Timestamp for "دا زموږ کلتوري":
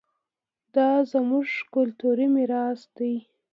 0.75-2.27